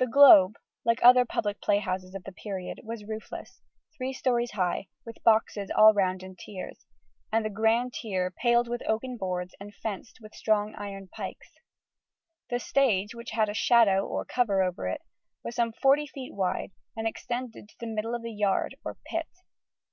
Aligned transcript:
The 0.00 0.08
Globe, 0.08 0.56
like 0.84 0.98
other 1.00 1.24
public 1.24 1.60
playhouses 1.62 2.12
of 2.16 2.24
the 2.24 2.32
period, 2.32 2.80
was 2.82 3.04
roofless: 3.04 3.60
three 3.96 4.12
stories 4.12 4.50
high, 4.50 4.88
with 5.06 5.22
boxes 5.22 5.70
all 5.70 5.94
round 5.94 6.24
in 6.24 6.34
tiers, 6.34 6.88
the 7.30 7.48
ground 7.48 7.92
tier 7.94 8.32
paled 8.32 8.66
with 8.66 8.82
oaken 8.84 9.16
boards 9.16 9.54
and 9.60 9.72
fenced 9.72 10.18
with 10.20 10.34
strong 10.34 10.74
iron 10.74 11.06
pikes. 11.06 11.52
The 12.48 12.58
stage, 12.58 13.14
which 13.14 13.30
had 13.30 13.48
a 13.48 13.54
"shadow" 13.54 14.04
or 14.04 14.24
cover 14.24 14.60
over 14.60 14.88
it, 14.88 15.02
was 15.44 15.54
some 15.54 15.72
40 15.72 16.08
ft. 16.08 16.32
wide 16.34 16.72
and 16.96 17.06
extended 17.06 17.68
to 17.68 17.76
the 17.78 17.86
middle 17.86 18.16
of 18.16 18.22
the 18.22 18.34
yard 18.34 18.74
or 18.84 18.96
pit. 19.06 19.28